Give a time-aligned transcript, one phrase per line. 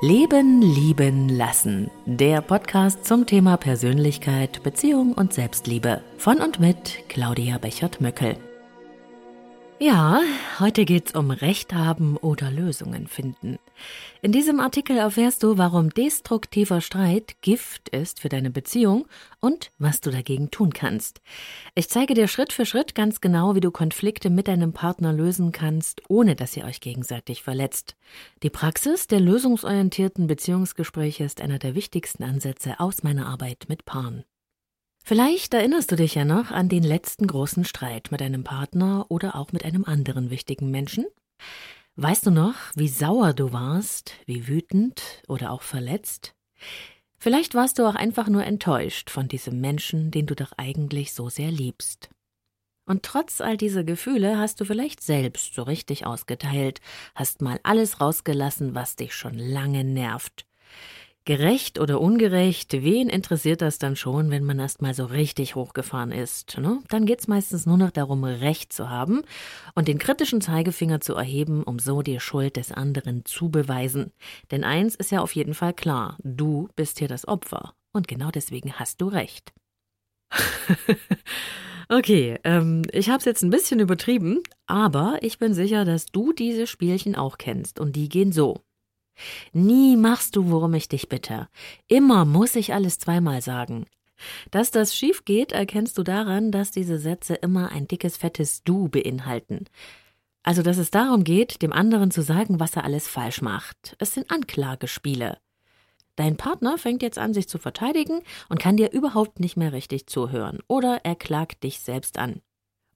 [0.00, 1.90] Leben, lieben, lassen.
[2.06, 6.02] Der Podcast zum Thema Persönlichkeit, Beziehung und Selbstliebe.
[6.18, 8.36] Von und mit Claudia Bechert-Möckel.
[9.80, 10.22] Ja,
[10.58, 13.60] heute geht's um Recht haben oder Lösungen finden.
[14.22, 19.06] In diesem Artikel erfährst du, warum destruktiver Streit Gift ist für deine Beziehung
[19.38, 21.20] und was du dagegen tun kannst.
[21.76, 25.52] Ich zeige dir Schritt für Schritt ganz genau, wie du Konflikte mit deinem Partner lösen
[25.52, 27.94] kannst, ohne dass ihr euch gegenseitig verletzt.
[28.42, 34.24] Die Praxis der lösungsorientierten Beziehungsgespräche ist einer der wichtigsten Ansätze aus meiner Arbeit mit Paaren.
[35.08, 39.36] Vielleicht erinnerst du dich ja noch an den letzten großen Streit mit einem Partner oder
[39.36, 41.06] auch mit einem anderen wichtigen Menschen.
[41.96, 46.34] Weißt du noch, wie sauer du warst, wie wütend oder auch verletzt?
[47.18, 51.30] Vielleicht warst du auch einfach nur enttäuscht von diesem Menschen, den du doch eigentlich so
[51.30, 52.10] sehr liebst.
[52.84, 56.82] Und trotz all dieser Gefühle hast du vielleicht selbst so richtig ausgeteilt,
[57.14, 60.44] hast mal alles rausgelassen, was dich schon lange nervt.
[61.28, 66.10] Gerecht oder ungerecht, wen interessiert das dann schon, wenn man erst mal so richtig hochgefahren
[66.10, 66.56] ist?
[66.56, 66.78] Ne?
[66.88, 69.20] Dann geht's meistens nur noch darum, Recht zu haben
[69.74, 74.10] und den kritischen Zeigefinger zu erheben, um so die Schuld des anderen zu beweisen.
[74.50, 77.74] Denn eins ist ja auf jeden Fall klar, du bist hier das Opfer.
[77.92, 79.52] Und genau deswegen hast du Recht.
[81.90, 86.32] okay, ähm, ich habe es jetzt ein bisschen übertrieben, aber ich bin sicher, dass du
[86.32, 88.62] diese Spielchen auch kennst und die gehen so.
[89.52, 91.48] Nie machst du, worum ich dich bitte.
[91.86, 93.86] Immer muss ich alles zweimal sagen.
[94.50, 98.88] Dass das schief geht, erkennst du daran, dass diese Sätze immer ein dickes, fettes Du
[98.88, 99.66] beinhalten.
[100.42, 103.96] Also, dass es darum geht, dem anderen zu sagen, was er alles falsch macht.
[103.98, 105.38] Es sind Anklagespiele.
[106.16, 110.06] Dein Partner fängt jetzt an, sich zu verteidigen und kann dir überhaupt nicht mehr richtig
[110.08, 110.58] zuhören.
[110.66, 112.40] Oder er klagt dich selbst an.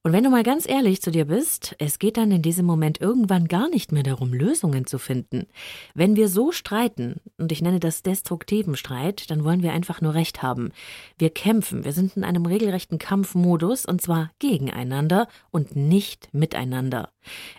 [0.04, 3.00] Und wenn du mal ganz ehrlich zu dir bist, es geht dann in diesem Moment
[3.00, 5.46] irgendwann gar nicht mehr darum, Lösungen zu finden.
[5.94, 10.14] Wenn wir so streiten, und ich nenne das destruktiven Streit, dann wollen wir einfach nur
[10.14, 10.72] Recht haben.
[11.18, 17.10] Wir kämpfen, wir sind in einem regelrechten Kampfmodus, und zwar gegeneinander und nicht miteinander.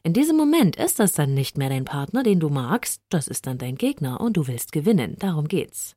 [0.04, 3.48] In diesem Moment ist das dann nicht mehr dein Partner, den du magst, das ist
[3.48, 5.96] dann dein Gegner und du willst gewinnen, darum geht's.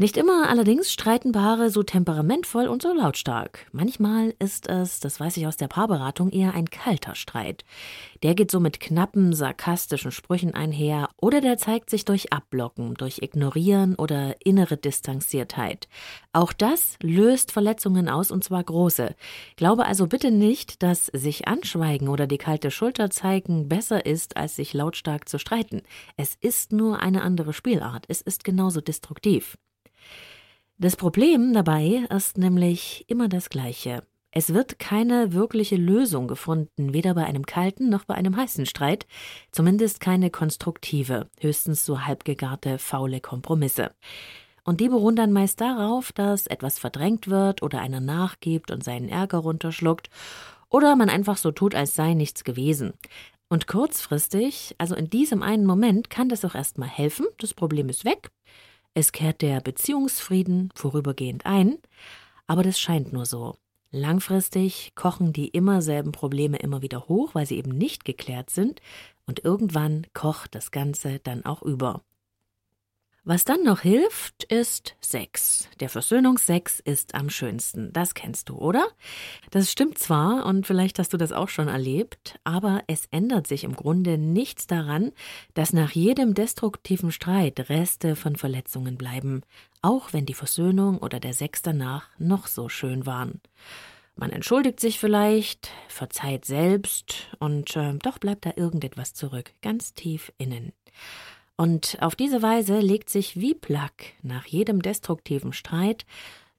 [0.00, 3.66] Nicht immer allerdings streiten Paare so temperamentvoll und so lautstark.
[3.72, 7.64] Manchmal ist es, das weiß ich aus der Paarberatung, eher ein kalter Streit.
[8.22, 13.22] Der geht so mit knappen, sarkastischen Sprüchen einher oder der zeigt sich durch Abblocken, durch
[13.22, 15.88] Ignorieren oder innere Distanziertheit.
[16.32, 19.16] Auch das löst Verletzungen aus und zwar große.
[19.56, 24.54] Glaube also bitte nicht, dass sich anschweigen oder die kalte Schulter zeigen besser ist, als
[24.54, 25.82] sich lautstark zu streiten.
[26.16, 28.04] Es ist nur eine andere Spielart.
[28.06, 29.58] Es ist genauso destruktiv.
[30.80, 34.04] Das Problem dabei ist nämlich immer das gleiche.
[34.30, 39.08] Es wird keine wirkliche Lösung gefunden, weder bei einem kalten noch bei einem heißen Streit,
[39.50, 43.90] zumindest keine konstruktive, höchstens so halbgegarte, faule Kompromisse.
[44.62, 49.08] Und die beruhen dann meist darauf, dass etwas verdrängt wird oder einer nachgibt und seinen
[49.08, 50.10] Ärger runterschluckt
[50.70, 52.92] oder man einfach so tut, als sei nichts gewesen.
[53.48, 58.04] Und kurzfristig, also in diesem einen Moment, kann das auch erstmal helfen, das Problem ist
[58.04, 58.30] weg,
[58.98, 61.78] es kehrt der Beziehungsfrieden vorübergehend ein,
[62.48, 63.56] aber das scheint nur so.
[63.92, 68.82] Langfristig kochen die immer selben Probleme immer wieder hoch, weil sie eben nicht geklärt sind,
[69.24, 72.02] und irgendwann kocht das Ganze dann auch über.
[73.30, 75.68] Was dann noch hilft, ist Sex.
[75.80, 77.92] Der Versöhnungsex ist am schönsten.
[77.92, 78.88] Das kennst du, oder?
[79.50, 83.64] Das stimmt zwar, und vielleicht hast du das auch schon erlebt, aber es ändert sich
[83.64, 85.12] im Grunde nichts daran,
[85.52, 89.42] dass nach jedem destruktiven Streit Reste von Verletzungen bleiben,
[89.82, 93.42] auch wenn die Versöhnung oder der Sex danach noch so schön waren.
[94.16, 100.32] Man entschuldigt sich vielleicht, verzeiht selbst, und äh, doch bleibt da irgendetwas zurück, ganz tief
[100.38, 100.72] innen.
[101.60, 106.06] Und auf diese Weise legt sich wie Plack nach jedem destruktiven Streit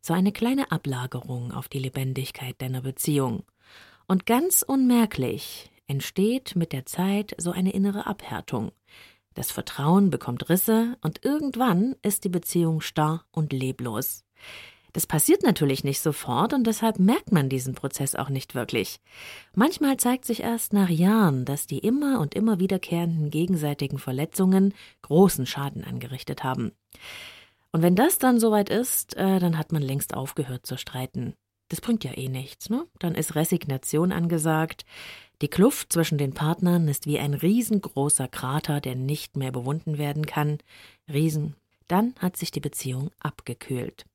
[0.01, 3.43] so eine kleine Ablagerung auf die Lebendigkeit deiner Beziehung.
[4.07, 8.73] Und ganz unmerklich entsteht mit der Zeit so eine innere Abhärtung.
[9.35, 14.25] Das Vertrauen bekommt Risse und irgendwann ist die Beziehung starr und leblos.
[14.99, 18.99] Das passiert natürlich nicht sofort und deshalb merkt man diesen Prozess auch nicht wirklich.
[19.55, 24.73] Manchmal zeigt sich erst nach Jahren, dass die immer und immer wiederkehrenden gegenseitigen Verletzungen
[25.03, 26.73] großen Schaden angerichtet haben.
[27.71, 31.33] Und wenn das dann soweit ist, äh, dann hat man längst aufgehört zu streiten.
[31.69, 32.85] Das bringt ja eh nichts, ne?
[32.99, 34.83] Dann ist Resignation angesagt.
[35.41, 40.25] Die Kluft zwischen den Partnern ist wie ein riesengroßer Krater, der nicht mehr bewunden werden
[40.25, 40.57] kann.
[41.07, 41.55] Riesen.
[41.87, 44.05] Dann hat sich die Beziehung abgekühlt.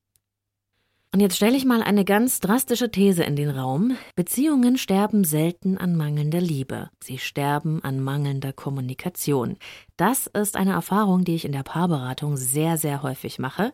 [1.14, 3.96] Und jetzt stelle ich mal eine ganz drastische These in den Raum.
[4.16, 6.90] Beziehungen sterben selten an mangelnder Liebe.
[6.99, 9.56] Sie sterben an mangelnder Kommunikation.
[9.96, 13.72] Das ist eine Erfahrung, die ich in der Paarberatung sehr, sehr häufig mache.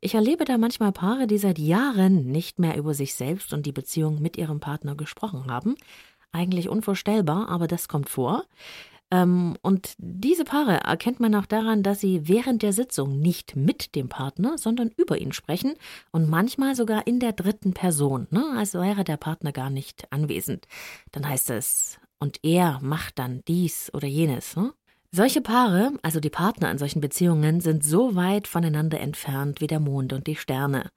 [0.00, 3.72] Ich erlebe da manchmal Paare, die seit Jahren nicht mehr über sich selbst und die
[3.72, 5.74] Beziehung mit ihrem Partner gesprochen haben.
[6.30, 8.44] Eigentlich unvorstellbar, aber das kommt vor.
[9.12, 13.94] Ähm, und diese Paare erkennt man auch daran, dass sie während der Sitzung nicht mit
[13.94, 15.74] dem Partner, sondern über ihn sprechen
[16.12, 18.42] und manchmal sogar in der dritten Person, ne?
[18.56, 20.66] als wäre der Partner gar nicht anwesend.
[21.12, 24.56] Dann heißt es, und er macht dann dies oder jenes.
[24.56, 24.72] Ne?
[25.10, 29.80] Solche Paare, also die Partner in solchen Beziehungen, sind so weit voneinander entfernt wie der
[29.80, 30.90] Mond und die Sterne.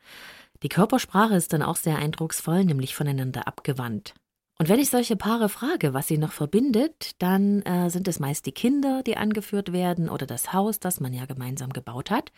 [0.64, 4.14] Die Körpersprache ist dann auch sehr eindrucksvoll, nämlich voneinander abgewandt.
[4.58, 8.46] Und wenn ich solche Paare frage, was sie noch verbindet, dann äh, sind es meist
[8.46, 12.32] die Kinder, die angeführt werden, oder das Haus, das man ja gemeinsam gebaut hat,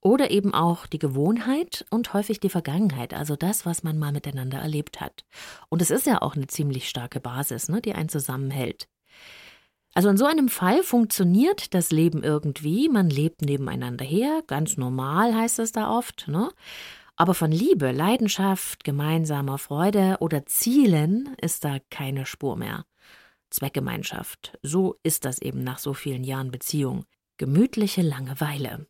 [0.00, 4.58] oder eben auch die Gewohnheit und häufig die Vergangenheit, also das, was man mal miteinander
[4.58, 5.24] erlebt hat.
[5.68, 8.86] Und es ist ja auch eine ziemlich starke Basis, ne, die einen zusammenhält.
[9.92, 15.34] Also in so einem Fall funktioniert das Leben irgendwie, man lebt nebeneinander her, ganz normal
[15.34, 16.50] heißt es da oft, ne?
[17.16, 22.84] Aber von Liebe, Leidenschaft, gemeinsamer Freude oder Zielen ist da keine Spur mehr.
[23.48, 27.06] Zweckgemeinschaft, so ist das eben nach so vielen Jahren Beziehung.
[27.38, 28.86] Gemütliche Langeweile.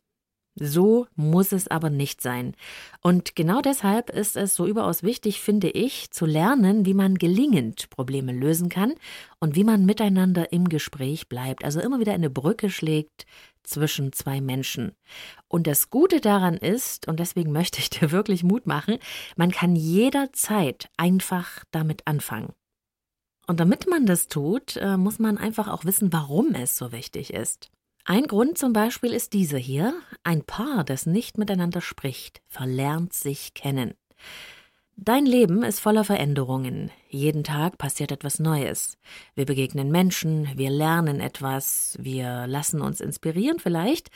[0.59, 2.55] So muss es aber nicht sein.
[3.01, 7.89] Und genau deshalb ist es so überaus wichtig, finde ich, zu lernen, wie man gelingend
[7.91, 8.95] Probleme lösen kann
[9.39, 13.25] und wie man miteinander im Gespräch bleibt, also immer wieder eine Brücke schlägt
[13.67, 14.93] zwischen zwei Menschen.
[15.47, 18.97] Und das Gute daran ist, und deswegen möchte ich dir wirklich Mut machen,
[19.35, 22.53] man kann jederzeit einfach damit anfangen.
[23.47, 27.33] Und damit man das tut, äh, muss man einfach auch wissen, warum es so wichtig
[27.33, 27.71] ist.
[28.03, 29.93] Ein Grund zum Beispiel ist dieser hier.
[30.23, 33.95] Ein Paar, das nicht miteinander spricht, verlernt sich kennen.
[34.99, 36.89] Dein Leben ist voller Veränderungen.
[37.07, 38.97] Jeden Tag passiert etwas Neues.
[39.35, 44.09] Wir begegnen Menschen, wir lernen etwas, wir lassen uns inspirieren vielleicht.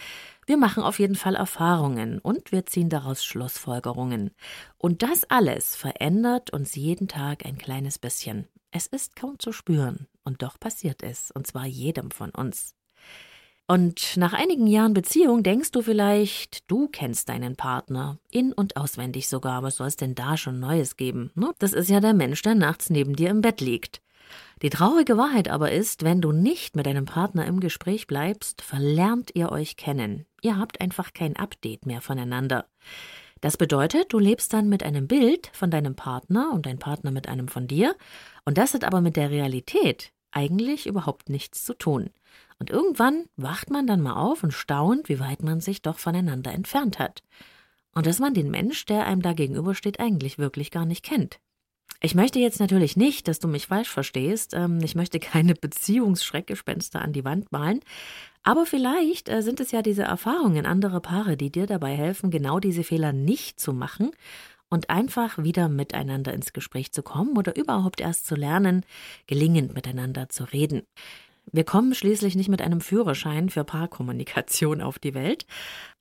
[0.48, 4.32] Wir machen auf jeden Fall Erfahrungen und wir ziehen daraus Schlussfolgerungen.
[4.80, 8.48] Und das alles verändert uns jeden Tag ein kleines bisschen.
[8.72, 12.74] Es ist kaum zu spüren, und doch passiert es, und zwar jedem von uns.
[13.72, 18.18] Und nach einigen Jahren Beziehung denkst du vielleicht, du kennst deinen Partner.
[18.30, 19.64] In- und auswendig sogar.
[19.64, 21.32] Was soll es denn da schon Neues geben?
[21.36, 21.54] Ne?
[21.58, 24.02] Das ist ja der Mensch, der nachts neben dir im Bett liegt.
[24.62, 29.32] Die traurige Wahrheit aber ist, wenn du nicht mit deinem Partner im Gespräch bleibst, verlernt
[29.36, 30.26] ihr euch kennen.
[30.42, 32.66] Ihr habt einfach kein Update mehr voneinander.
[33.40, 37.30] Das bedeutet, du lebst dann mit einem Bild von deinem Partner und dein Partner mit
[37.30, 37.96] einem von dir,
[38.44, 42.10] und das hat aber mit der Realität eigentlich überhaupt nichts zu tun.
[42.60, 46.52] Und irgendwann wacht man dann mal auf und staunt, wie weit man sich doch voneinander
[46.52, 47.24] entfernt hat.
[47.94, 51.40] Und dass man den Mensch, der einem da gegenübersteht, eigentlich wirklich gar nicht kennt.
[52.00, 54.54] Ich möchte jetzt natürlich nicht, dass du mich falsch verstehst.
[54.54, 57.82] Ähm, ich möchte keine Beziehungsschreckgespenster an die Wand malen.
[58.44, 62.60] Aber vielleicht äh, sind es ja diese Erfahrungen anderer Paare, die dir dabei helfen, genau
[62.60, 64.12] diese Fehler nicht zu machen
[64.72, 68.84] und einfach wieder miteinander ins Gespräch zu kommen oder überhaupt erst zu lernen,
[69.28, 70.82] gelingend miteinander zu reden.
[71.52, 75.46] Wir kommen schließlich nicht mit einem Führerschein für Paarkommunikation auf die Welt.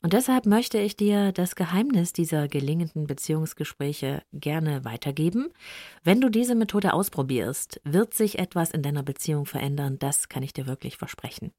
[0.01, 5.49] Und deshalb möchte ich dir das Geheimnis dieser gelingenden Beziehungsgespräche gerne weitergeben.
[6.05, 9.99] Wenn du diese Methode ausprobierst, wird sich etwas in deiner Beziehung verändern.
[9.99, 11.53] Das kann ich dir wirklich versprechen.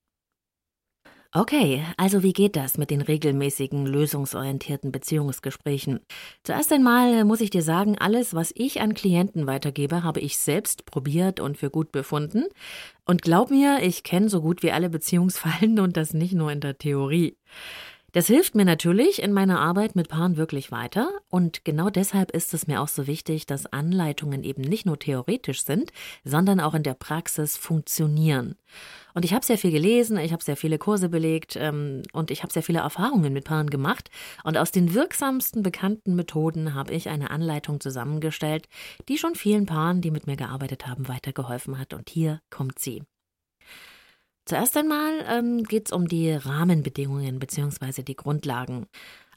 [1.33, 6.01] Okay, also wie geht das mit den regelmäßigen, lösungsorientierten Beziehungsgesprächen?
[6.43, 10.85] Zuerst einmal muss ich dir sagen, alles, was ich an Klienten weitergebe, habe ich selbst
[10.85, 12.43] probiert und für gut befunden.
[13.05, 16.59] Und glaub mir, ich kenne so gut wie alle Beziehungsfallen und das nicht nur in
[16.59, 17.37] der Theorie.
[18.13, 22.53] Das hilft mir natürlich in meiner Arbeit mit Paaren wirklich weiter und genau deshalb ist
[22.53, 25.93] es mir auch so wichtig, dass Anleitungen eben nicht nur theoretisch sind,
[26.25, 28.55] sondern auch in der Praxis funktionieren.
[29.13, 32.43] Und ich habe sehr viel gelesen, ich habe sehr viele Kurse belegt ähm, und ich
[32.43, 34.09] habe sehr viele Erfahrungen mit Paaren gemacht.
[34.43, 38.67] Und aus den wirksamsten bekannten Methoden habe ich eine Anleitung zusammengestellt,
[39.07, 41.93] die schon vielen Paaren, die mit mir gearbeitet haben, weitergeholfen hat.
[41.93, 43.03] Und hier kommt sie.
[44.51, 48.03] Zuerst einmal ähm, geht es um die Rahmenbedingungen bzw.
[48.03, 48.85] die Grundlagen.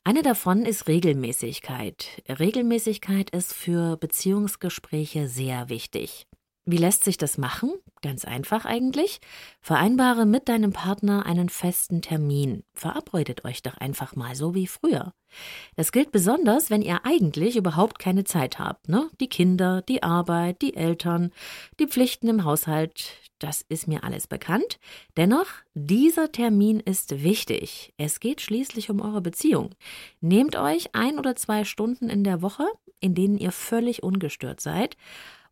[0.03, 2.25] Eine davon ist Regelmäßigkeit.
[2.29, 6.27] Regelmäßigkeit ist für Beziehungsgespräche sehr wichtig.
[6.67, 7.75] Wie lässt sich das machen?
[8.03, 9.21] Ganz einfach eigentlich.
[9.61, 12.65] Vereinbare mit deinem Partner einen festen Termin.
[12.73, 15.13] Verabredet euch doch einfach mal so wie früher.
[15.77, 18.89] Das gilt besonders, wenn ihr eigentlich überhaupt keine Zeit habt.
[18.89, 19.11] Ne?
[19.21, 21.31] Die Kinder, die Arbeit, die Eltern,
[21.79, 24.79] die Pflichten im Haushalt, das ist mir alles bekannt.
[25.17, 27.93] Dennoch, dieser Termin ist wichtig.
[27.97, 29.71] Es geht schließlich um eure Beziehung.
[30.21, 32.65] Nehmt euch ein oder zwei Stunden in der Woche,
[33.01, 34.97] in denen ihr völlig ungestört seid,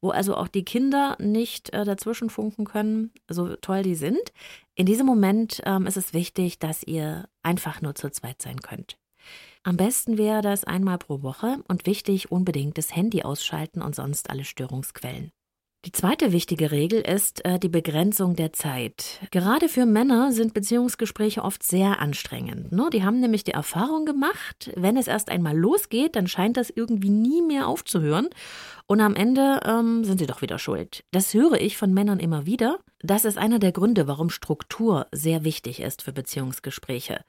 [0.01, 4.33] wo also auch die Kinder nicht äh, dazwischen funken können, so toll die sind.
[4.75, 8.99] In diesem Moment ähm, ist es wichtig, dass ihr einfach nur zu zweit sein könnt.
[9.62, 14.29] Am besten wäre das einmal pro Woche und wichtig unbedingt das Handy ausschalten und sonst
[14.29, 15.31] alle Störungsquellen.
[15.85, 19.19] Die zweite wichtige Regel ist äh, die Begrenzung der Zeit.
[19.33, 22.71] Gerade für Männer sind Beziehungsgespräche oft sehr anstrengend.
[22.71, 22.89] Ne?
[22.93, 27.11] Die haben nämlich die Erfahrung gemacht, wenn es erst einmal losgeht, dann scheint das irgendwie
[27.11, 28.29] nie mehr aufzuhören.
[28.87, 31.03] Und am Ende ähm, sind sie doch wieder schuld.
[31.11, 32.79] Das höre ich von Männern immer wieder.
[33.01, 37.25] Das ist einer der Gründe, warum Struktur sehr wichtig ist für Beziehungsgespräche.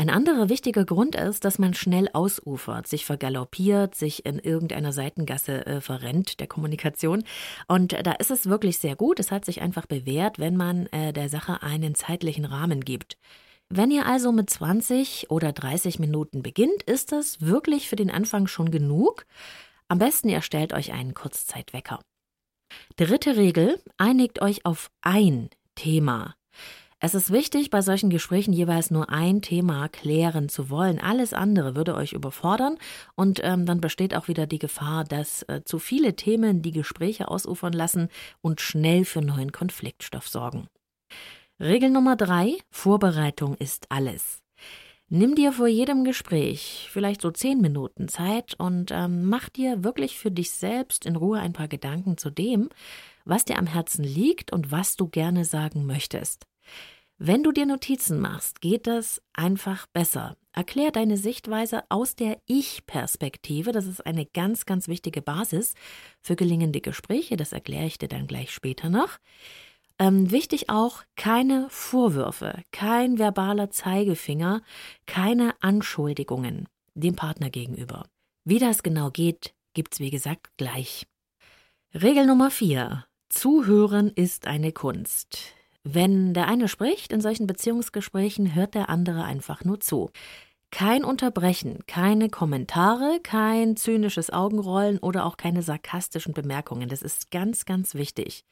[0.00, 5.66] Ein anderer wichtiger Grund ist, dass man schnell ausufert, sich vergaloppiert, sich in irgendeiner Seitengasse
[5.66, 7.22] äh, verrennt der Kommunikation.
[7.68, 9.20] Und da ist es wirklich sehr gut.
[9.20, 13.18] Es hat sich einfach bewährt, wenn man äh, der Sache einen zeitlichen Rahmen gibt.
[13.68, 18.46] Wenn ihr also mit 20 oder 30 Minuten beginnt, ist das wirklich für den Anfang
[18.46, 19.26] schon genug.
[19.88, 22.00] Am besten ihr stellt euch einen Kurzzeitwecker.
[22.96, 26.36] Dritte Regel, einigt euch auf ein Thema.
[27.02, 31.00] Es ist wichtig, bei solchen Gesprächen jeweils nur ein Thema klären zu wollen.
[31.00, 32.76] Alles andere würde euch überfordern
[33.14, 37.28] und ähm, dann besteht auch wieder die Gefahr, dass äh, zu viele Themen die Gespräche
[37.28, 38.10] ausufern lassen
[38.42, 40.68] und schnell für neuen Konfliktstoff sorgen.
[41.58, 44.42] Regel Nummer drei: Vorbereitung ist alles.
[45.08, 50.18] Nimm dir vor jedem Gespräch vielleicht so zehn Minuten Zeit und ähm, mach dir wirklich
[50.18, 52.68] für dich selbst in Ruhe ein paar Gedanken zu dem,
[53.24, 56.49] was dir am Herzen liegt und was du gerne sagen möchtest.
[57.22, 60.38] Wenn du dir Notizen machst, geht das einfach besser.
[60.54, 63.72] Erklär deine Sichtweise aus der Ich-Perspektive.
[63.72, 65.74] Das ist eine ganz, ganz wichtige Basis
[66.22, 67.36] für gelingende Gespräche.
[67.36, 69.18] Das erkläre ich dir dann gleich später noch.
[69.98, 74.62] Ähm, wichtig auch, keine Vorwürfe, kein verbaler Zeigefinger,
[75.04, 78.06] keine Anschuldigungen dem Partner gegenüber.
[78.44, 81.06] Wie das genau geht, gibt's wie gesagt gleich.
[81.92, 85.59] Regel Nummer vier: Zuhören ist eine Kunst.
[85.82, 90.10] Wenn der eine spricht in solchen Beziehungsgesprächen, hört der andere einfach nur zu.
[90.70, 96.88] Kein Unterbrechen, keine Kommentare, kein zynisches Augenrollen oder auch keine sarkastischen Bemerkungen.
[96.88, 98.44] Das ist ganz, ganz wichtig.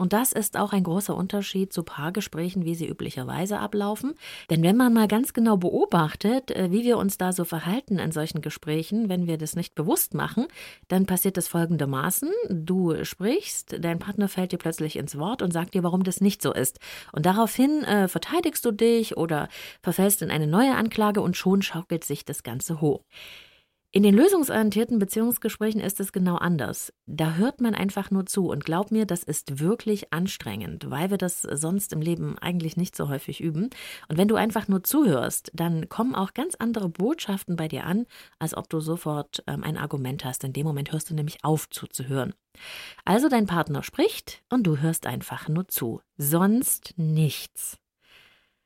[0.00, 4.14] Und das ist auch ein großer Unterschied zu Paargesprächen, wie sie üblicherweise ablaufen.
[4.48, 8.10] Denn wenn man mal ganz genau beobachtet, äh, wie wir uns da so verhalten in
[8.10, 10.46] solchen Gesprächen, wenn wir das nicht bewusst machen,
[10.88, 12.30] dann passiert das folgendermaßen.
[12.48, 16.40] Du sprichst, dein Partner fällt dir plötzlich ins Wort und sagt dir, warum das nicht
[16.40, 16.78] so ist.
[17.12, 19.50] Und daraufhin äh, verteidigst du dich oder
[19.82, 23.04] verfällst in eine neue Anklage und schon schaukelt sich das Ganze hoch.
[23.92, 26.92] In den lösungsorientierten Beziehungsgesprächen ist es genau anders.
[27.06, 31.18] Da hört man einfach nur zu und glaub mir, das ist wirklich anstrengend, weil wir
[31.18, 33.68] das sonst im Leben eigentlich nicht so häufig üben.
[34.06, 38.06] Und wenn du einfach nur zuhörst, dann kommen auch ganz andere Botschaften bei dir an,
[38.38, 40.44] als ob du sofort ähm, ein Argument hast.
[40.44, 42.32] In dem Moment hörst du nämlich auf zuzuhören.
[43.04, 46.00] Also dein Partner spricht und du hörst einfach nur zu.
[46.16, 47.76] Sonst nichts.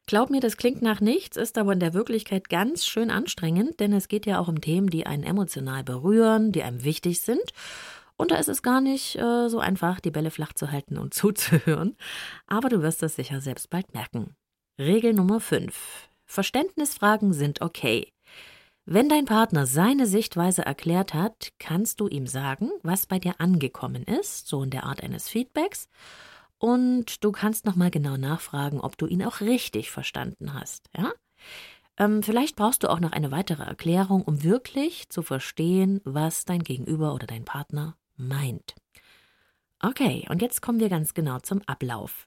[0.07, 3.93] Glaub mir, das klingt nach nichts, ist aber in der Wirklichkeit ganz schön anstrengend, denn
[3.95, 7.43] es geht ja auch um Themen, die einen emotional berühren, die einem wichtig sind.
[8.17, 11.15] Und da ist es gar nicht äh, so einfach, die Bälle flach zu halten und
[11.15, 11.97] zuzuhören.
[12.47, 14.37] Aber du wirst es sicher selbst bald merken.
[14.79, 15.75] Regel Nummer 5.
[16.27, 18.13] Verständnisfragen sind okay.
[18.87, 24.05] Wenn dein Partner seine Sichtweise erklärt hat, kannst du ihm sagen, was bei dir angekommen
[24.05, 25.89] ist, so in der Art eines Feedbacks,
[26.59, 30.89] und du kannst nochmal genau nachfragen, ob du ihn auch richtig verstanden hast.
[30.97, 31.13] Ja?
[31.97, 36.63] Ähm, vielleicht brauchst du auch noch eine weitere Erklärung, um wirklich zu verstehen, was dein
[36.63, 38.75] Gegenüber oder dein Partner meint.
[39.81, 42.27] Okay, und jetzt kommen wir ganz genau zum Ablauf.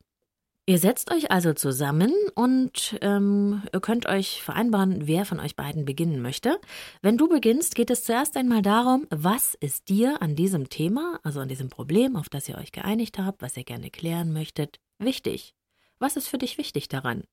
[0.69, 5.85] Ihr setzt euch also zusammen und ähm, ihr könnt euch vereinbaren, wer von euch beiden
[5.85, 6.59] beginnen möchte.
[7.01, 11.39] Wenn du beginnst, geht es zuerst einmal darum, was ist dir an diesem Thema, also
[11.39, 15.55] an diesem Problem, auf das ihr euch geeinigt habt, was ihr gerne klären möchtet, wichtig.
[15.99, 17.23] Was ist für dich wichtig daran?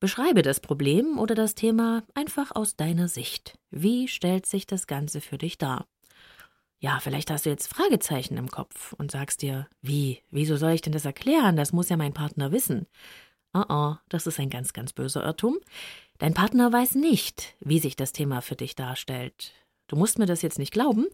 [0.00, 3.58] Beschreibe das Problem oder das Thema einfach aus deiner Sicht.
[3.70, 5.86] Wie stellt sich das Ganze für dich dar?
[6.80, 10.80] Ja, vielleicht hast du jetzt Fragezeichen im Kopf und sagst dir, wie, wieso soll ich
[10.80, 11.56] denn das erklären?
[11.56, 12.86] Das muss ja mein Partner wissen.
[13.52, 15.58] Oh oh, das ist ein ganz, ganz böser Irrtum.
[16.18, 19.52] Dein Partner weiß nicht, wie sich das Thema für dich darstellt.
[19.88, 21.06] Du musst mir das jetzt nicht glauben,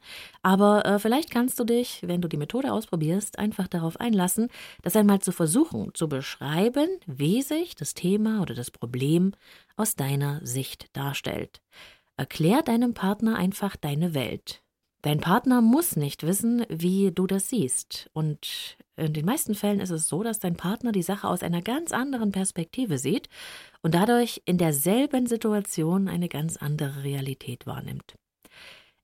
[0.42, 4.48] aber äh, vielleicht kannst du dich, wenn du die Methode ausprobierst, einfach darauf einlassen,
[4.82, 9.32] das einmal zu versuchen, zu beschreiben, wie sich das Thema oder das Problem
[9.76, 11.62] aus deiner Sicht darstellt.
[12.16, 14.63] Erklär deinem Partner einfach deine Welt.
[15.04, 18.08] Dein Partner muss nicht wissen, wie du das siehst.
[18.14, 21.60] Und in den meisten Fällen ist es so, dass dein Partner die Sache aus einer
[21.60, 23.28] ganz anderen Perspektive sieht
[23.82, 28.14] und dadurch in derselben Situation eine ganz andere Realität wahrnimmt.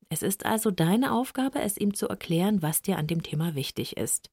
[0.08, 3.98] Es ist also deine Aufgabe, es ihm zu erklären, was dir an dem Thema wichtig
[3.98, 4.30] ist.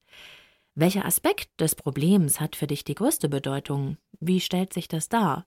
[0.73, 3.97] Welcher Aspekt des Problems hat für dich die größte Bedeutung?
[4.21, 5.45] Wie stellt sich das dar?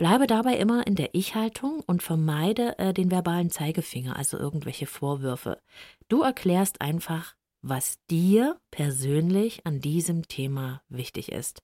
[0.00, 5.60] Bleibe dabei immer in der Ich-Haltung und vermeide äh, den verbalen Zeigefinger, also irgendwelche Vorwürfe.
[6.08, 11.62] Du erklärst einfach, was dir persönlich an diesem Thema wichtig ist.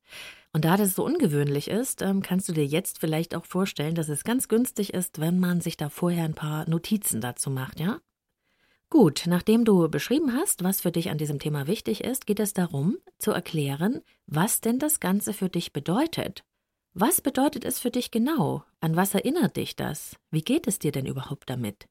[0.52, 4.10] Und da das so ungewöhnlich ist, ähm, kannst du dir jetzt vielleicht auch vorstellen, dass
[4.10, 8.00] es ganz günstig ist, wenn man sich da vorher ein paar Notizen dazu macht, ja?
[8.90, 12.52] Gut, nachdem du beschrieben hast, was für dich an diesem Thema wichtig ist, geht es
[12.52, 16.44] darum, zu erklären, was denn das Ganze für dich bedeutet.
[16.98, 18.64] Was bedeutet es für dich genau?
[18.80, 20.16] An was erinnert dich das?
[20.30, 21.86] Wie geht es dir denn überhaupt damit?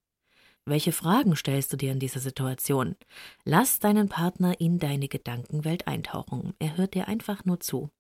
[0.65, 2.95] Welche Fragen stellst du dir in dieser Situation?
[3.43, 6.55] Lass deinen Partner in deine Gedankenwelt eintauchen.
[6.57, 7.91] Er hört dir einfach nur zu.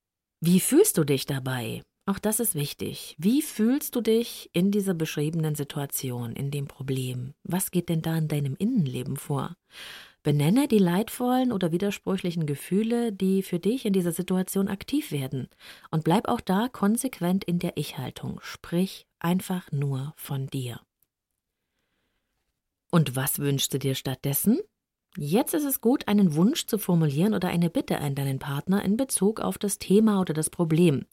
[0.41, 1.83] Wie fühlst du dich dabei?
[2.07, 3.15] Auch das ist wichtig.
[3.19, 7.35] Wie fühlst du dich in dieser beschriebenen Situation, in dem Problem?
[7.43, 9.55] Was geht denn da in deinem Innenleben vor?
[10.25, 15.49] Benenne die leidvollen oder widersprüchlichen Gefühle, die für dich in dieser Situation aktiv werden.
[15.91, 18.39] Und bleib auch da konsequent in der Ich-Haltung.
[18.41, 20.81] Sprich einfach nur von dir.
[22.89, 24.61] Und was wünschst du dir stattdessen?
[25.15, 28.97] Jetzt ist es gut, einen Wunsch zu formulieren oder eine Bitte an deinen Partner in
[28.97, 31.05] Bezug auf das Thema oder das Problem.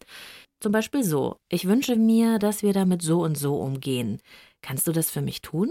[0.59, 4.23] Zum Beispiel so, ich wünsche mir, dass wir damit so und so umgehen.
[4.63, 5.71] Kannst du das für mich tun?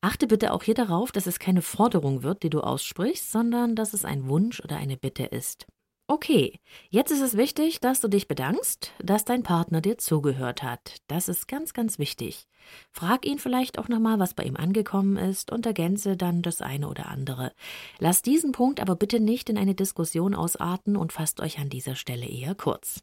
[0.00, 3.94] Achte bitte auch hier darauf, dass es keine Forderung wird, die du aussprichst, sondern dass
[3.94, 5.66] es ein Wunsch oder eine Bitte ist.
[6.10, 10.96] Okay, jetzt ist es wichtig, dass du dich bedankst, dass dein Partner dir zugehört hat.
[11.06, 12.46] Das ist ganz, ganz wichtig.
[12.92, 16.88] Frag ihn vielleicht auch nochmal, was bei ihm angekommen ist und ergänze dann das eine
[16.88, 17.52] oder andere.
[17.98, 21.94] Lass diesen Punkt aber bitte nicht in eine Diskussion ausarten und fasst euch an dieser
[21.94, 23.02] Stelle eher kurz.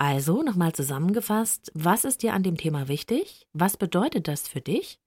[0.00, 3.48] Also, nochmal zusammengefasst, was ist dir an dem Thema wichtig?
[3.52, 5.00] Was bedeutet das für dich?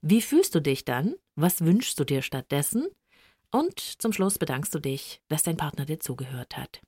[0.00, 1.16] Wie fühlst du dich dann?
[1.36, 2.86] Was wünschst du dir stattdessen?
[3.50, 6.80] Und zum Schluss bedankst du dich, dass dein Partner dir zugehört hat.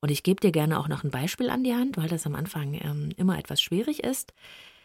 [0.00, 2.36] Und ich gebe dir gerne auch noch ein Beispiel an die Hand, weil das am
[2.36, 4.32] Anfang ähm, immer etwas schwierig ist.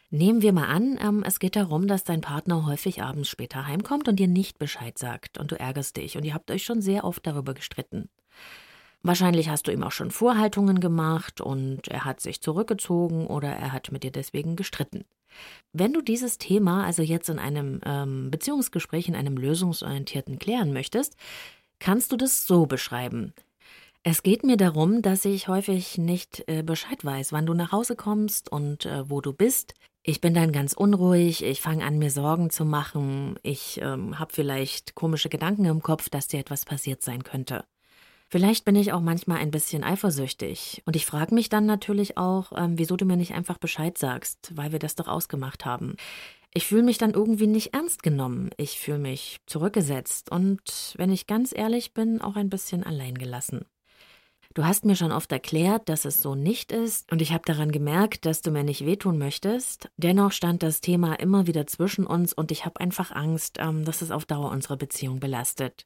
[0.09, 4.07] Nehmen wir mal an, ähm, es geht darum, dass dein Partner häufig abends später heimkommt
[4.07, 7.03] und dir nicht Bescheid sagt und du ärgerst dich und ihr habt euch schon sehr
[7.03, 8.09] oft darüber gestritten.
[9.05, 13.72] Wahrscheinlich hast du ihm auch schon Vorhaltungen gemacht und er hat sich zurückgezogen oder er
[13.72, 15.05] hat mit dir deswegen gestritten.
[15.74, 21.18] Wenn du dieses Thema also jetzt in einem ähm, Beziehungsgespräch, in einem lösungsorientierten klären möchtest,
[21.77, 23.35] kannst du das so beschreiben.
[24.01, 27.96] Es geht mir darum, dass ich häufig nicht äh, Bescheid weiß, wann du nach Hause
[27.96, 29.75] kommst und äh, wo du bist.
[30.01, 34.33] Ich bin dann ganz unruhig, ich fange an, mir Sorgen zu machen, ich ähm, habe
[34.33, 37.65] vielleicht komische Gedanken im Kopf, dass dir etwas passiert sein könnte.
[38.29, 40.81] Vielleicht bin ich auch manchmal ein bisschen eifersüchtig.
[40.85, 44.51] Und ich frage mich dann natürlich auch, ähm, wieso du mir nicht einfach Bescheid sagst,
[44.55, 45.96] weil wir das doch ausgemacht haben.
[46.53, 48.50] Ich fühle mich dann irgendwie nicht ernst genommen.
[48.57, 53.66] Ich fühle mich zurückgesetzt und, wenn ich ganz ehrlich bin, auch ein bisschen alleingelassen.
[54.53, 57.74] Du hast mir schon oft erklärt, dass es so nicht ist, und ich habe daran
[57.74, 59.90] gemerkt, dass du mir nicht wehtun möchtest.
[59.98, 64.01] Dennoch stand das Thema immer wieder zwischen uns und ich habe einfach Angst, ähm, dass
[64.01, 65.85] es auf Dauer unsere Beziehung belastet.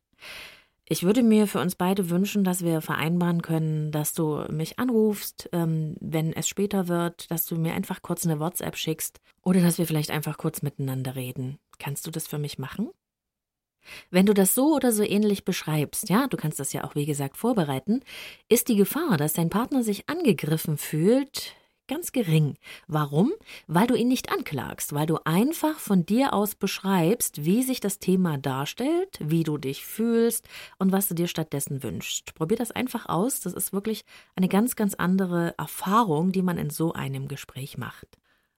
[0.92, 5.48] Ich würde mir für uns beide wünschen, dass wir vereinbaren können, dass du mich anrufst,
[5.52, 9.78] ähm, wenn es später wird, dass du mir einfach kurz eine WhatsApp schickst oder dass
[9.78, 11.60] wir vielleicht einfach kurz miteinander reden.
[11.78, 12.90] Kannst du das für mich machen?
[14.10, 17.06] Wenn du das so oder so ähnlich beschreibst, ja, du kannst das ja auch wie
[17.06, 18.02] gesagt vorbereiten,
[18.50, 21.56] ist die Gefahr, dass dein Partner sich angegriffen fühlt,
[21.90, 22.56] ganz gering.
[22.88, 23.34] Warum?
[23.68, 28.00] Weil du ihn nicht anklagst, weil du einfach von dir aus beschreibst, wie sich das
[28.00, 30.48] Thema darstellt, wie du dich fühlst
[30.78, 32.34] und was du dir stattdessen wünschst.
[32.36, 33.42] Probier das einfach aus.
[33.42, 34.06] Das ist wirklich
[34.38, 38.08] eine ganz, ganz andere Erfahrung, die man in so einem Gespräch macht.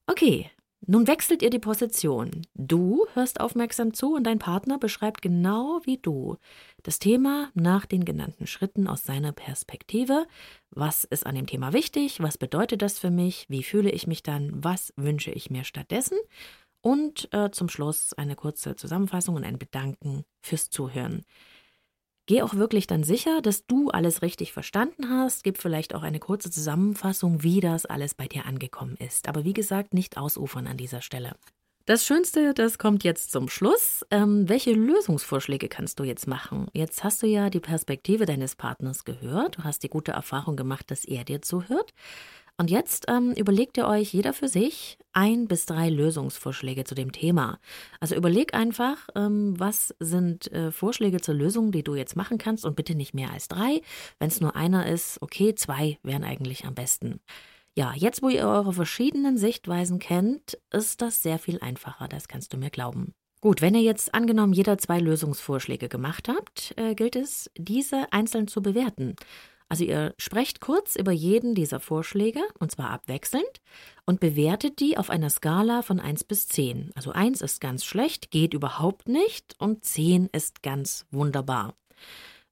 [0.05, 0.51] Okay,
[0.87, 2.41] nun wechselt ihr die Position.
[2.55, 6.37] Du hörst aufmerksam zu und dein Partner beschreibt genau wie du
[6.81, 10.25] das Thema nach den genannten Schritten aus seiner Perspektive.
[10.71, 12.19] Was ist an dem Thema wichtig?
[12.21, 13.45] Was bedeutet das für mich?
[13.47, 14.51] Wie fühle ich mich dann?
[14.63, 16.17] Was wünsche ich mir stattdessen?
[16.81, 21.23] Und äh, zum Schluss eine kurze Zusammenfassung und ein Bedanken fürs Zuhören.
[22.27, 25.43] Geh auch wirklich dann sicher, dass du alles richtig verstanden hast.
[25.43, 29.27] Gib vielleicht auch eine kurze Zusammenfassung, wie das alles bei dir angekommen ist.
[29.27, 31.35] Aber wie gesagt, nicht ausufern an dieser Stelle.
[31.85, 34.05] Das Schönste, das kommt jetzt zum Schluss.
[34.11, 36.67] Ähm, welche Lösungsvorschläge kannst du jetzt machen?
[36.73, 39.57] Jetzt hast du ja die Perspektive deines Partners gehört.
[39.57, 41.91] Du hast die gute Erfahrung gemacht, dass er dir zuhört.
[42.61, 47.11] Und jetzt ähm, überlegt ihr euch jeder für sich ein bis drei Lösungsvorschläge zu dem
[47.11, 47.57] Thema.
[47.99, 52.63] Also überleg einfach, ähm, was sind äh, Vorschläge zur Lösung, die du jetzt machen kannst
[52.63, 53.81] und bitte nicht mehr als drei.
[54.19, 57.19] Wenn es nur einer ist, okay, zwei wären eigentlich am besten.
[57.75, 62.53] Ja, jetzt wo ihr eure verschiedenen Sichtweisen kennt, ist das sehr viel einfacher, das kannst
[62.53, 63.15] du mir glauben.
[63.41, 68.47] Gut, wenn ihr jetzt angenommen jeder zwei Lösungsvorschläge gemacht habt, äh, gilt es, diese einzeln
[68.47, 69.15] zu bewerten.
[69.71, 73.61] Also ihr sprecht kurz über jeden dieser Vorschläge, und zwar abwechselnd,
[74.05, 76.91] und bewertet die auf einer Skala von 1 bis 10.
[76.93, 81.77] Also 1 ist ganz schlecht, geht überhaupt nicht, und 10 ist ganz wunderbar.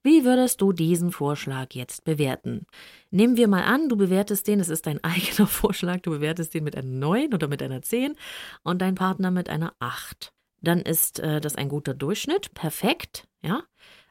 [0.01, 2.65] Wie würdest du diesen Vorschlag jetzt bewerten?
[3.11, 6.63] Nehmen wir mal an, du bewertest den, es ist dein eigener Vorschlag, du bewertest den
[6.63, 8.15] mit einer 9 oder mit einer 10
[8.63, 10.31] und dein Partner mit einer 8.
[10.61, 13.63] Dann ist äh, das ein guter Durchschnitt, perfekt, ja.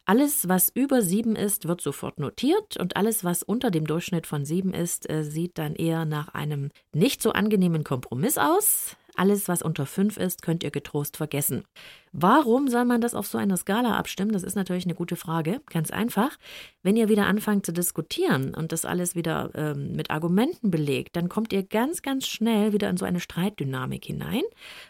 [0.09, 4.47] Alles, was über sieben ist, wird sofort notiert und alles, was unter dem Durchschnitt von
[4.47, 8.97] sieben ist, äh, sieht dann eher nach einem nicht so angenehmen Kompromiss aus.
[9.17, 11.65] Alles, was unter fünf ist, könnt ihr getrost vergessen.
[12.13, 14.33] Warum soll man das auf so einer Skala abstimmen?
[14.33, 15.61] Das ist natürlich eine gute Frage.
[15.67, 16.39] Ganz einfach.
[16.83, 21.29] Wenn ihr wieder anfangt zu diskutieren und das alles wieder ähm, mit Argumenten belegt, dann
[21.29, 24.43] kommt ihr ganz, ganz schnell wieder in so eine Streitdynamik hinein,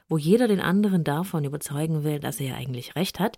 [0.08, 3.36] wo jeder den anderen davon überzeugen will, dass er ja eigentlich recht hat.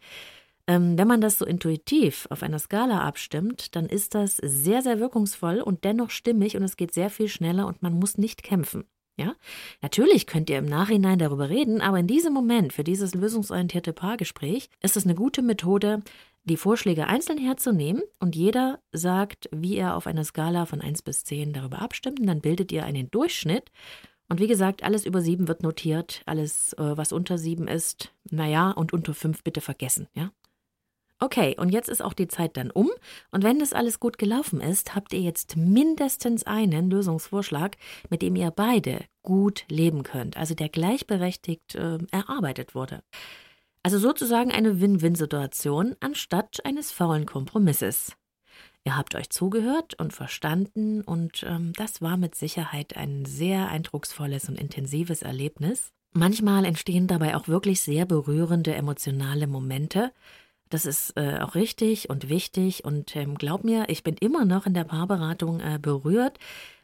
[0.67, 5.01] Ähm, wenn man das so intuitiv auf einer Skala abstimmt, dann ist das sehr, sehr
[5.01, 8.85] wirkungsvoll und dennoch stimmig und es geht sehr viel schneller und man muss nicht kämpfen.
[9.17, 9.35] Ja,
[9.83, 14.71] natürlich könnt ihr im Nachhinein darüber reden, aber in diesem Moment, für dieses lösungsorientierte Paargespräch,
[14.81, 16.03] ist es eine gute Methode,
[16.45, 21.25] die Vorschläge einzeln herzunehmen und jeder sagt, wie er auf einer Skala von 1 bis
[21.25, 23.71] 10 darüber abstimmt und dann bildet ihr einen Durchschnitt.
[24.31, 28.71] Und wie gesagt, alles über 7 wird notiert, alles, äh, was unter 7 ist, naja,
[28.71, 30.31] und unter 5 bitte vergessen, ja.
[31.23, 32.91] Okay, und jetzt ist auch die Zeit dann um.
[33.31, 37.77] Und wenn das alles gut gelaufen ist, habt ihr jetzt mindestens einen Lösungsvorschlag,
[38.09, 43.03] mit dem ihr beide gut leben könnt, also der gleichberechtigt äh, erarbeitet wurde.
[43.83, 48.17] Also sozusagen eine Win-Win-Situation anstatt eines faulen Kompromisses.
[48.85, 54.49] Ihr habt euch zugehört und verstanden und ähm, das war mit Sicherheit ein sehr eindrucksvolles
[54.49, 55.93] und intensives Erlebnis.
[56.13, 60.13] Manchmal entstehen dabei auch wirklich sehr berührende emotionale Momente,
[60.71, 64.67] das ist äh, auch richtig und wichtig und ähm, glaub mir, ich bin immer noch
[64.67, 66.39] in der Paarberatung äh, berührt,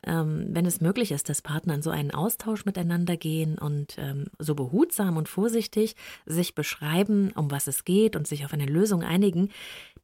[0.05, 4.27] ähm, wenn es möglich ist, dass Partner in so einen Austausch miteinander gehen und ähm,
[4.39, 5.95] so behutsam und vorsichtig
[6.27, 9.51] sich beschreiben, um was es geht und sich auf eine Lösung einigen,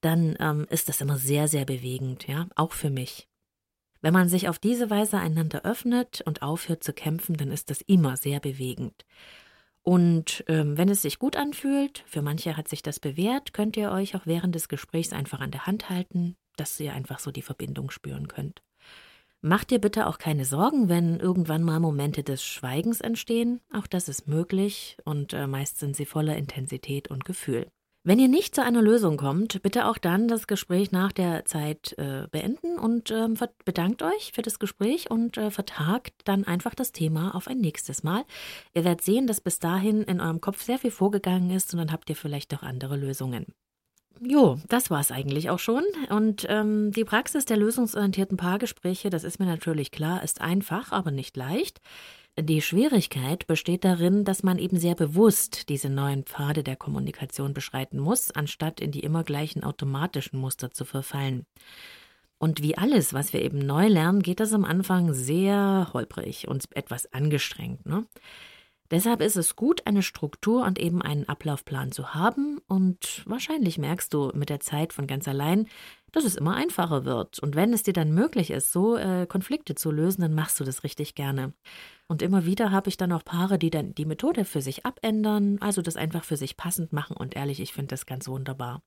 [0.01, 3.29] dann ähm, ist das immer sehr, sehr bewegend, ja, auch für mich.
[4.01, 7.81] Wenn man sich auf diese Weise einander öffnet und aufhört zu kämpfen, dann ist das
[7.83, 9.05] immer sehr bewegend.
[9.83, 13.91] Und ähm, wenn es sich gut anfühlt, für manche hat sich das bewährt, könnt ihr
[13.91, 17.43] euch auch während des Gesprächs einfach an der Hand halten, dass ihr einfach so die
[17.43, 18.63] Verbindung spüren könnt.
[19.41, 23.61] Macht dir bitte auch keine Sorgen, wenn irgendwann mal Momente des Schweigens entstehen.
[23.73, 27.67] Auch das ist möglich und äh, meist sind sie voller Intensität und Gefühl.
[28.05, 31.95] Wenn ihr nicht zu einer Lösung kommt, bitte auch dann das Gespräch nach der Zeit
[31.99, 33.29] äh, beenden und äh,
[33.65, 38.03] bedankt euch für das Gespräch und äh, vertagt dann einfach das Thema auf ein nächstes
[38.03, 38.25] Mal.
[38.75, 41.93] Ihr werdet sehen, dass bis dahin in eurem Kopf sehr viel vorgegangen ist und dann
[41.93, 43.47] habt ihr vielleicht auch andere Lösungen.
[44.21, 45.85] Jo, das war es eigentlich auch schon.
[46.11, 51.13] Und ähm, die Praxis der lösungsorientierten Paargespräche, das ist mir natürlich klar, ist einfach, aber
[51.13, 51.81] nicht leicht.
[52.39, 57.99] Die Schwierigkeit besteht darin, dass man eben sehr bewusst diese neuen Pfade der Kommunikation beschreiten
[57.99, 61.45] muss, anstatt in die immer gleichen automatischen Muster zu verfallen.
[62.39, 66.75] Und wie alles, was wir eben neu lernen, geht das am Anfang sehr holprig und
[66.75, 67.85] etwas angestrengt.
[67.85, 68.07] Ne?
[68.93, 72.59] Deshalb ist es gut, eine Struktur und eben einen Ablaufplan zu haben.
[72.69, 75.67] Und wahrscheinlich merkst du mit der Zeit von ganz allein,
[76.13, 77.39] dass es immer einfacher wird.
[77.39, 80.65] Und wenn es dir dann möglich ist, so äh, Konflikte zu lösen, dann machst du
[80.65, 81.55] das richtig gerne.
[82.07, 85.57] Und immer wieder habe ich dann auch Paare, die dann die Methode für sich abändern,
[85.61, 87.17] also das einfach für sich passend machen.
[87.17, 88.83] Und ehrlich, ich finde das ganz wunderbar.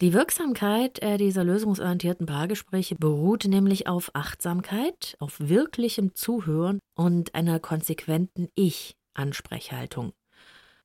[0.00, 7.60] Die Wirksamkeit äh, dieser lösungsorientierten Paargespräche beruht nämlich auf Achtsamkeit, auf wirklichem Zuhören und einer
[7.60, 10.14] konsequenten Ich-Ansprechhaltung.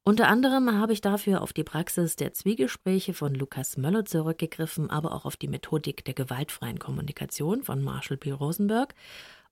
[0.04, 5.13] Unter anderem habe ich dafür auf die Praxis der Zwiegespräche von Lukas Möller zurückgegriffen, aber
[5.13, 8.32] auch auf die Methodik der gewaltfreien Kommunikation von Marshall P.
[8.32, 8.95] Rosenberg